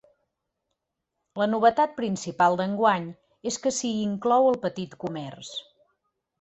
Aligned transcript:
La 1.41 1.47
novetat 1.51 1.93
principal 1.99 2.57
d’enguany 2.63 3.07
és 3.53 3.61
que 3.67 3.75
s’hi 3.79 3.95
inclou 4.09 4.51
el 4.55 4.61
petit 4.67 5.01
comerç. 5.07 5.57